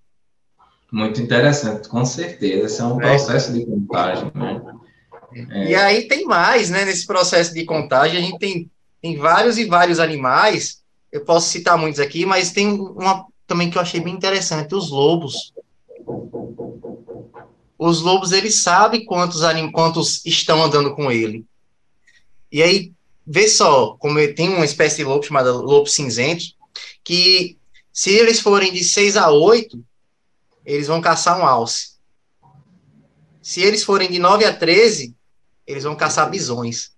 [0.92, 2.66] Muito interessante, com certeza.
[2.66, 3.08] Esse é um é.
[3.08, 4.60] processo de contagem, né?
[5.52, 5.66] É.
[5.70, 6.86] E aí tem mais, né?
[6.86, 8.68] Nesse processo de contagem, a gente tem,
[9.00, 10.82] tem vários e vários animais.
[11.12, 14.90] Eu posso citar muitos aqui, mas tem uma também que eu achei bem interessante, os
[14.90, 15.54] lobos.
[17.78, 19.42] Os lobos, eles sabem quantos,
[19.72, 21.46] quantos estão andando com ele.
[22.52, 22.92] E aí,
[23.26, 26.46] vê só, como tem uma espécie de lobo chamada lobo cinzento,
[27.04, 27.58] que
[27.94, 29.84] se eles forem de 6 a 8,
[30.66, 32.00] eles vão caçar um alce.
[33.42, 35.16] Se eles forem de 9 a 13,
[35.66, 36.92] eles vão caçar bisões.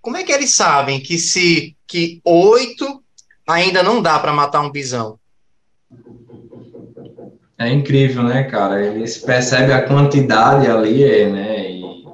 [0.00, 3.02] Como é que eles sabem que se que 8
[3.46, 5.18] ainda não dá para matar um bisão?
[7.62, 8.84] É incrível, né, cara?
[8.84, 11.70] Eles percebem a quantidade ali, né?
[11.70, 12.06] E,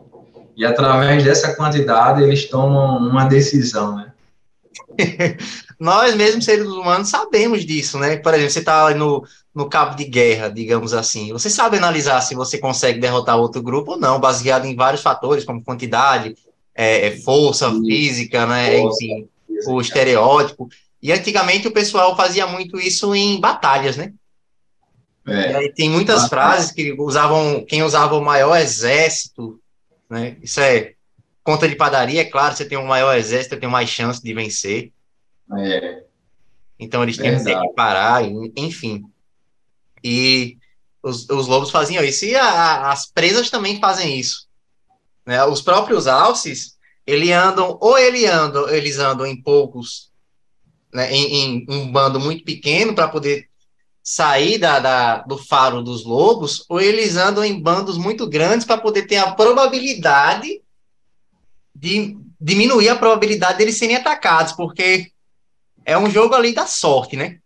[0.59, 4.13] e através dessa quantidade eles tomam uma decisão, né?
[5.81, 8.17] Nós mesmos, seres humanos, sabemos disso, né?
[8.17, 11.33] Por exemplo, você está no, no cabo de guerra, digamos assim.
[11.33, 15.45] Você sabe analisar se você consegue derrotar outro grupo ou não, baseado em vários fatores,
[15.45, 16.35] como quantidade,
[16.75, 17.85] é, é força Sim.
[17.87, 18.79] física, né?
[18.81, 19.73] Força, Enfim, física.
[19.73, 20.69] o estereótipo.
[21.01, 24.13] E antigamente o pessoal fazia muito isso em batalhas, né?
[25.29, 25.53] É.
[25.53, 29.61] E aí tem muitas ah, frases que usavam, quem usava o maior exército,
[30.09, 30.37] né?
[30.43, 30.95] Isso é
[31.43, 34.93] conta de padaria, é claro, você tem um maior exército, tem mais chance de vencer.
[35.59, 36.03] É.
[36.79, 38.23] Então eles têm que parar,
[38.57, 39.05] enfim.
[40.03, 40.59] E
[41.03, 42.25] os, os lobos faziam isso.
[42.25, 44.47] E a, as presas também fazem isso.
[45.27, 45.43] Né?
[45.45, 50.11] Os próprios alces, ele andam, ou ele andam, eles andam em poucos,
[50.93, 53.48] né, em, em um bando muito pequeno para poder
[54.11, 58.81] sair da, da, do faro dos lobos, ou eles andam em bandos muito grandes para
[58.81, 60.63] poder ter a probabilidade
[61.75, 65.13] de diminuir a probabilidade deles serem atacados, porque
[65.85, 67.39] é um jogo ali da sorte, né?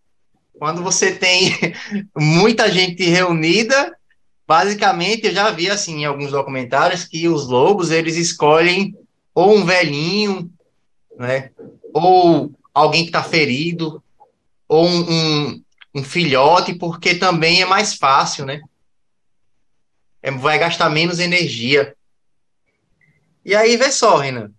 [0.57, 1.51] Quando você tem
[2.17, 3.93] muita gente reunida,
[4.47, 8.97] basicamente eu já vi assim em alguns documentários que os lobos eles escolhem
[9.35, 10.49] ou um velhinho,
[11.19, 11.51] né?
[11.93, 14.01] Ou alguém que está ferido,
[14.69, 15.63] ou um, um
[15.95, 18.61] um filhote, porque também é mais fácil, né?
[20.23, 21.95] É, vai gastar menos energia.
[23.45, 24.53] E aí, vê só, Renan.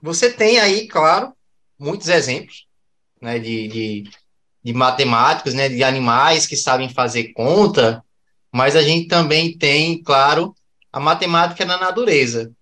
[0.00, 1.32] Você tem aí, claro,
[1.78, 2.66] muitos exemplos
[3.20, 4.10] né, de, de,
[4.62, 8.04] de matemáticos, né, de animais que sabem fazer conta,
[8.50, 10.54] mas a gente também tem, claro,
[10.92, 12.52] a matemática na natureza.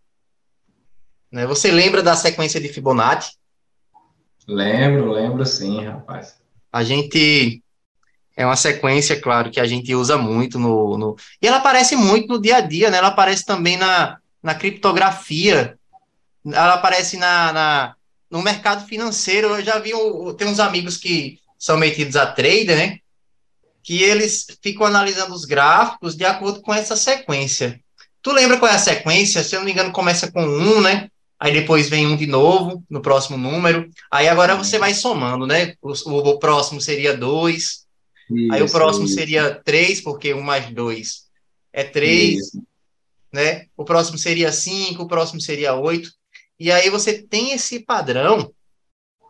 [1.33, 1.47] Né?
[1.47, 3.37] Você lembra da sequência de Fibonacci?
[4.47, 6.39] Lembro, lembro sim, rapaz.
[6.73, 7.63] A gente
[8.37, 12.29] é uma sequência, claro, que a gente usa muito no, no, E ela aparece muito
[12.29, 12.99] no dia a dia, né?
[12.99, 15.79] Ela aparece também na, na criptografia,
[16.47, 17.95] ela aparece na, na,
[18.31, 19.49] no mercado financeiro.
[19.49, 19.93] Eu já vi,
[20.38, 22.99] tem uns amigos que são metidos a trader, né?
[23.83, 27.81] Que eles ficam analisando os gráficos de acordo com essa sequência.
[28.23, 29.43] Tu lembra qual é a sequência?
[29.43, 31.09] Se eu não me engano, começa com um, né?
[31.38, 33.90] Aí depois vem um de novo, no próximo número.
[34.11, 35.75] Aí agora você vai somando, né?
[35.81, 37.87] O, o próximo seria dois.
[38.31, 39.14] Isso, aí o próximo isso.
[39.14, 41.29] seria três, porque um mais dois
[41.73, 42.38] é três.
[42.38, 42.62] Isso.
[43.33, 43.66] Né?
[43.77, 46.11] O próximo seria cinco, o próximo seria oito.
[46.59, 48.53] E aí você tem esse padrão,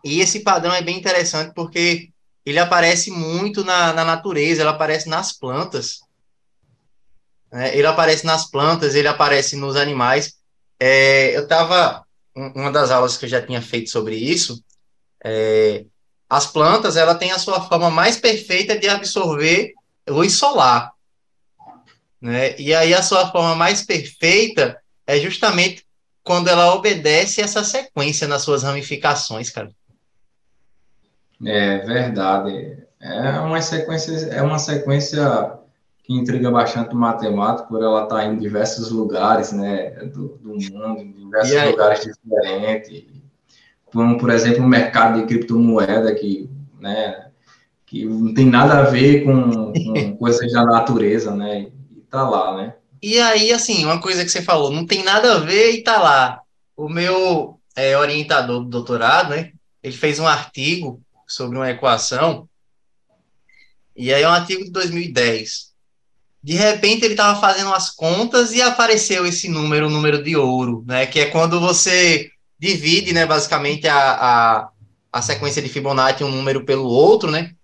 [0.04, 2.10] e esse padrão é bem interessante porque
[2.44, 6.00] ele aparece muito na, na natureza, ele aparece nas plantas.
[7.52, 7.76] Né?
[7.76, 10.38] Ele aparece nas plantas, ele aparece nos animais.
[10.78, 14.64] É, eu estava, uma das aulas que eu já tinha feito sobre isso,
[15.22, 15.84] é,
[16.30, 19.74] as plantas, ela tem a sua forma mais perfeita de absorver
[20.08, 20.92] luz solar.
[22.20, 22.56] Né?
[22.56, 25.84] E aí a sua forma mais perfeita é justamente
[26.22, 29.72] quando ela obedece essa sequência nas suas ramificações, cara.
[31.44, 32.78] É verdade.
[33.00, 35.58] É uma sequência, é uma sequência
[36.04, 41.00] que intriga bastante o matemático, por ela estar em diversos lugares, né, do, do mundo,
[41.00, 43.19] em diversos aí, lugares diferentes.
[43.92, 46.48] Como, por exemplo, o mercado de criptomoeda, que,
[46.78, 47.26] né,
[47.86, 52.56] que não tem nada a ver com, com coisas da natureza, né, e tá lá,
[52.56, 52.74] né.
[53.02, 55.98] E aí, assim, uma coisa que você falou, não tem nada a ver e tá
[55.98, 56.40] lá.
[56.76, 62.48] O meu é, orientador do doutorado, né, ele fez um artigo sobre uma equação,
[63.96, 65.70] e aí é um artigo de 2010.
[66.42, 70.82] De repente ele estava fazendo as contas e apareceu esse número, o número de ouro,
[70.86, 71.04] né?
[71.04, 74.70] Que é quando você divide, né, basicamente a, a,
[75.10, 77.54] a sequência de Fibonacci um número pelo outro, né?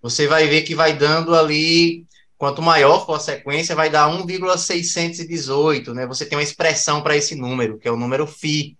[0.00, 2.06] Você vai ver que vai dando ali,
[2.38, 6.06] quanto maior for a sequência, vai dar 1,618, né?
[6.06, 8.74] Você tem uma expressão para esse número, que é o número φ,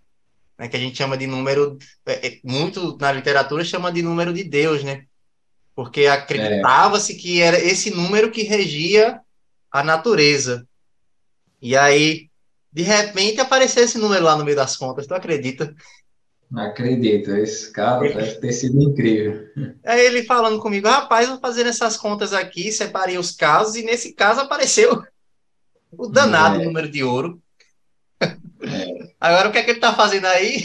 [0.59, 1.77] né, que a gente chama de número,
[2.07, 5.05] é, é, muito na literatura chama de número de Deus, né?
[5.75, 9.21] Porque acreditava-se que era esse número que regia
[9.71, 10.67] a natureza.
[11.61, 12.28] E aí,
[12.79, 15.75] de repente, apareceu esse número lá no meio das contas, tu acredita?
[16.49, 19.49] Não acredito, esse cara deve ter sido incrível.
[19.85, 24.13] Aí ele falando comigo, rapaz, vou fazer essas contas aqui, separei os casos, e nesse
[24.13, 25.03] caso apareceu
[25.91, 26.65] o danado é.
[26.65, 27.43] número de ouro.
[28.21, 29.11] É.
[29.21, 30.63] Agora, o que é que ele está fazendo aí?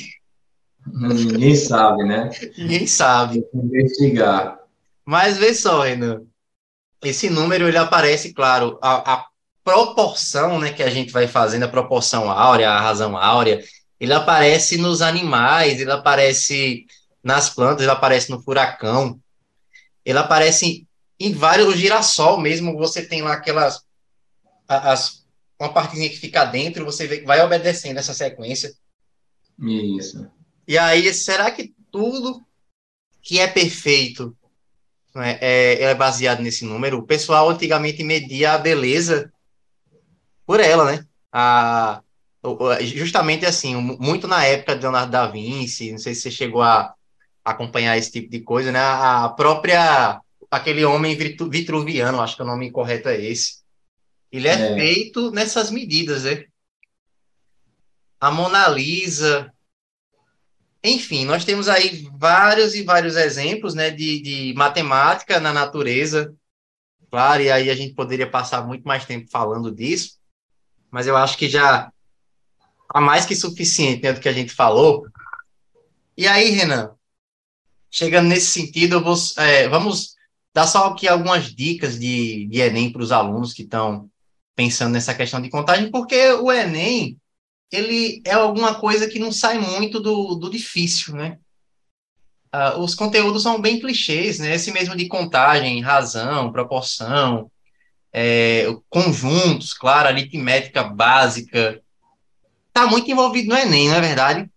[0.86, 2.30] Ninguém sabe, né?
[2.56, 3.44] Ninguém sabe.
[3.52, 4.60] Investigar.
[5.04, 6.22] Mas vê só, Renan.
[7.04, 9.26] Esse número, ele aparece, claro, a, a
[9.64, 13.64] proporção né, que a gente vai fazendo, a proporção áurea, a razão áurea,
[14.00, 16.86] ele aparece nos animais, ele aparece
[17.24, 19.20] nas plantas, ele aparece no furacão,
[20.04, 20.86] ele aparece
[21.20, 23.82] em vários, o girassol mesmo, você tem lá aquelas,
[24.68, 25.24] as
[25.60, 28.74] uma partezinha que fica dentro, você vê, vai obedecendo essa sequência.
[29.60, 30.30] Isso.
[30.68, 32.44] E aí, será que tudo
[33.22, 34.36] que é perfeito
[35.16, 37.00] né, é, é baseado nesse número?
[37.00, 39.33] O pessoal antigamente media a beleza
[40.46, 41.06] por ela, né?
[41.32, 42.02] A,
[42.82, 46.94] justamente assim, muito na época de Leonardo da Vinci, não sei se você chegou a
[47.44, 48.80] acompanhar esse tipo de coisa, né?
[48.80, 53.64] A própria, aquele homem vitruviano, acho que o nome correto é esse,
[54.34, 56.46] ele é, é, feito nessas medidas, né?
[58.20, 59.54] A Mona Lisa.
[60.84, 66.34] Enfim, nós temos aí vários e vários exemplos né, de, de matemática na natureza.
[67.12, 70.18] Claro, e aí a gente poderia passar muito mais tempo falando disso,
[70.94, 71.92] mas eu acho que já
[72.88, 75.08] há mais que suficiente né, do que a gente falou.
[76.16, 76.92] E aí, Renan,
[77.90, 80.14] chegando nesse sentido, vou, é, vamos
[80.54, 84.08] dar só aqui algumas dicas de, de Enem para os alunos que estão
[84.56, 87.18] pensando nessa questão de contagem, porque o Enem,
[87.72, 91.40] ele é alguma coisa que não sai muito do, do difícil, né?
[92.54, 94.54] Uh, os conteúdos são bem clichês, né?
[94.54, 97.50] Esse mesmo de contagem, razão, proporção,
[98.14, 101.82] é, conjuntos, claro, aritmética básica.
[102.72, 104.50] Tá muito envolvido no Enem, não é verdade?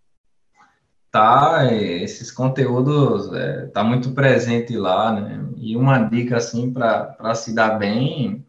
[1.11, 5.45] Tá, é, esses conteúdos é, tá muito presente lá, né?
[5.57, 8.45] E uma dica assim para se dar bem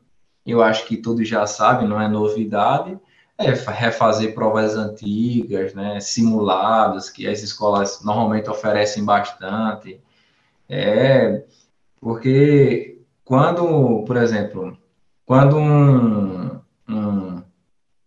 [0.48, 2.98] eu acho que todos já sabem, não é novidade,
[3.38, 10.00] é refazer provas antigas, né, simulados, que as escolas normalmente oferecem bastante.
[10.70, 11.44] É,
[12.00, 14.78] porque quando, por exemplo,
[15.28, 17.44] quando um, um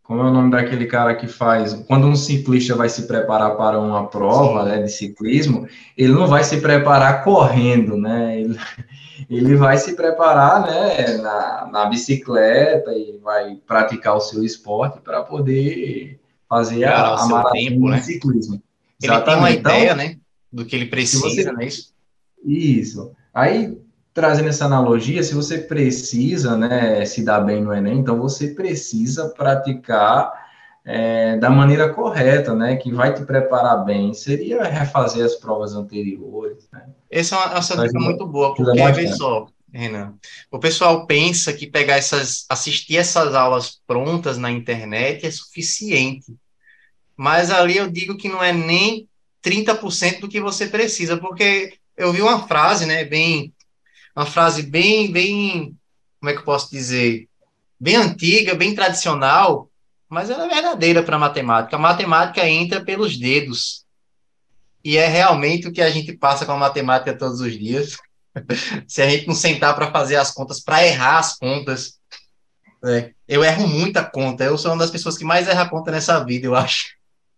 [0.02, 3.78] como é o nome daquele cara que faz, quando um ciclista vai se preparar para
[3.78, 8.40] uma prova né, de ciclismo, ele não vai se preparar correndo, né?
[8.40, 8.58] Ele,
[9.30, 15.22] ele vai se preparar né, na, na bicicleta e vai praticar o seu esporte para
[15.22, 16.18] poder
[16.48, 18.00] fazer a, a maratona tempo, né?
[18.00, 18.54] ciclismo.
[19.00, 19.24] Ele Exatamente.
[19.24, 20.16] tem uma então, ideia, né,
[20.50, 21.68] do que ele precisa, você, né?
[22.44, 23.12] Isso.
[23.32, 23.78] Aí,
[24.12, 29.28] trazendo essa analogia, se você precisa, né, se dar bem no Enem, então você precisa
[29.28, 30.32] praticar
[30.84, 36.68] é, da maneira correta, né, que vai te preparar bem, seria refazer as provas anteriores,
[36.72, 36.86] né?
[37.10, 40.14] Essa é uma, essa dica muito boa, porque, vê só, Renan,
[40.50, 46.34] o pessoal pensa que pegar essas, assistir essas aulas prontas na internet é suficiente,
[47.16, 49.06] mas ali eu digo que não é nem
[49.44, 53.52] 30% do que você precisa, porque eu vi uma frase, né, bem,
[54.20, 55.74] uma frase bem, bem,
[56.20, 57.26] como é que eu posso dizer,
[57.78, 59.70] bem antiga, bem tradicional,
[60.10, 61.76] mas ela é verdadeira para a matemática.
[61.76, 63.86] A matemática entra pelos dedos.
[64.84, 67.96] E é realmente o que a gente passa com a matemática todos os dias.
[68.86, 71.98] Se a gente não sentar para fazer as contas, para errar as contas.
[72.84, 74.44] É, eu erro muita conta.
[74.44, 76.88] Eu sou uma das pessoas que mais erra conta nessa vida, eu acho.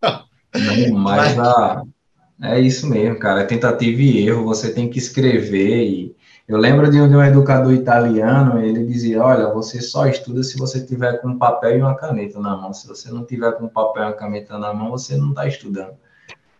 [0.02, 1.82] Não, mas, a,
[2.42, 3.42] é isso mesmo, cara.
[3.42, 4.44] É tentativa e erro.
[4.46, 6.16] Você tem que escrever e
[6.48, 11.20] eu lembro de um, educador italiano, ele dizia, olha, você só estuda se você tiver
[11.20, 12.72] com um papel e uma caneta na mão.
[12.72, 15.46] Se você não tiver com um papel e uma caneta na mão, você não está
[15.46, 15.94] estudando.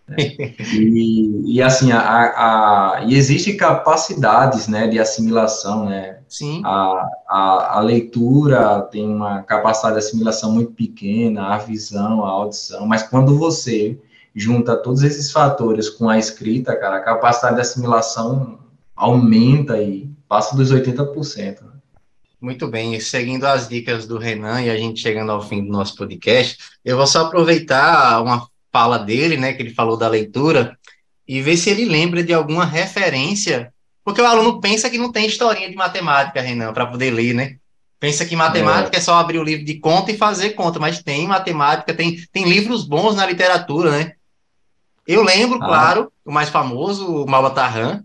[0.07, 0.17] Né?
[0.73, 6.21] e, e, assim, a, a, e existe capacidades, né, de assimilação, né?
[6.29, 6.63] Sim.
[6.65, 12.87] A, a, a leitura tem uma capacidade de assimilação muito pequena, a visão, a audição,
[12.87, 13.99] mas quando você
[14.35, 18.62] junta todos esses fatores com a escrita, cara, a capacidade de assimilação
[18.97, 21.63] aumenta e passa dos 80%.
[21.63, 21.73] Né?
[22.41, 25.95] Muito bem, seguindo as dicas do Renan e a gente chegando ao fim do nosso
[25.97, 30.77] podcast, eu vou só aproveitar uma fala dele, né, que ele falou da leitura,
[31.29, 33.73] e ver se ele lembra de alguma referência,
[34.05, 37.57] porque o aluno pensa que não tem historinha de matemática, Renan, para poder ler, né?
[38.01, 38.99] Pensa que matemática é.
[38.99, 39.01] é.
[39.01, 42.85] só abrir o livro de conta e fazer conta, mas tem matemática, tem, tem livros
[42.85, 44.13] bons na literatura, né?
[45.07, 45.67] Eu lembro, ah.
[45.67, 48.03] claro, o mais famoso, o Malbatarran,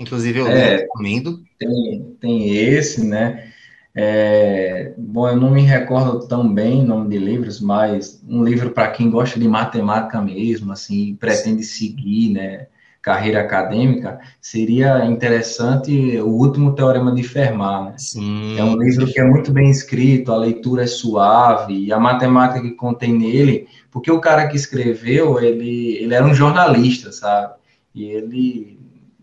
[0.00, 1.42] Inclusive, eu é, recomendo.
[1.58, 3.52] Tem, tem esse, né?
[3.94, 8.70] É, bom, eu não me recordo tão bem o nome de livros, mas um livro
[8.70, 12.68] para quem gosta de matemática mesmo, assim, pretende seguir, né,
[13.02, 17.90] carreira acadêmica, seria interessante o último teorema de Fermat.
[17.90, 17.94] Né?
[17.98, 18.58] Sim.
[18.58, 22.62] É um livro que é muito bem escrito, a leitura é suave e a matemática
[22.62, 27.54] que contém nele, porque o cara que escreveu, ele, ele era um jornalista, sabe?
[27.94, 28.79] E ele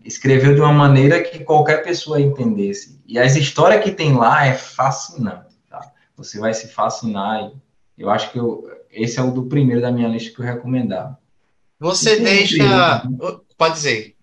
[0.08, 2.98] escreveu de uma maneira que qualquer pessoa entendesse.
[3.06, 5.92] E as histórias que tem lá é fascinante, tá?
[6.16, 7.52] Você vai se fascinar.
[7.96, 11.18] eu acho que eu, esse é o do primeiro da minha lista que eu recomendava.
[11.78, 13.02] Você deixa.
[13.56, 14.16] Pode dizer.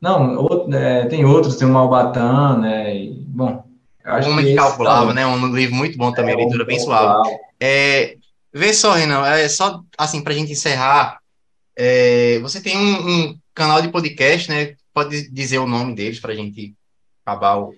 [0.00, 2.94] Não, outro, é, tem outros, tem o Malbatã, né?
[2.94, 3.64] E, bom.
[4.04, 5.14] o Homem que Calculava, tá...
[5.14, 5.26] né?
[5.26, 7.36] Um livro muito bom também, é, leitura bem suave.
[7.58, 8.16] É,
[8.52, 11.18] vê só, Renan, é só assim, para a gente encerrar.
[11.76, 14.74] É, você tem um, um, canal de podcast, né?
[14.94, 16.72] Pode dizer o nome deles para a gente
[17.26, 17.74] acabar o.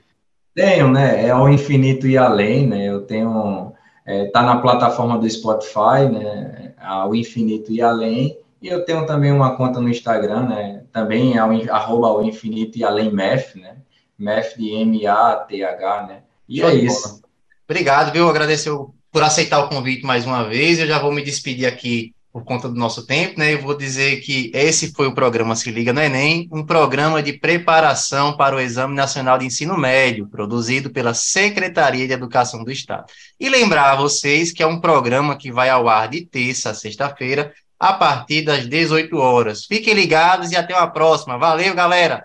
[0.54, 1.26] Tenho, né?
[1.26, 2.88] É ao infinito e além, né?
[2.88, 3.72] Eu tenho.
[4.04, 6.74] É, tá na plataforma do Spotify, né?
[6.78, 8.38] Ao infinito e além.
[8.60, 10.82] E eu tenho também uma conta no Instagram, né?
[10.92, 13.76] Também é ao, arroba ao infinito e além MEF, né?
[14.18, 16.22] MEF de M-A-T-H, né?
[16.48, 17.22] E Show é isso.
[17.68, 18.28] Obrigado, viu?
[18.28, 18.70] Agradecer
[19.10, 20.78] por aceitar o convite mais uma vez.
[20.78, 23.54] Eu já vou me despedir aqui por conta do nosso tempo, né?
[23.54, 27.32] Eu vou dizer que esse foi o programa Se Liga no Enem, um programa de
[27.32, 33.06] preparação para o Exame Nacional de Ensino Médio, produzido pela Secretaria de Educação do Estado.
[33.40, 36.74] E lembrar a vocês que é um programa que vai ao ar de terça a
[36.74, 39.64] sexta-feira, a partir das 18 horas.
[39.64, 41.38] Fiquem ligados e até uma próxima.
[41.38, 42.22] Valeu, galera!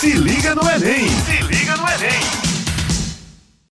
[0.00, 1.08] Se liga no Enem!
[1.10, 2.45] Se liga no Enem!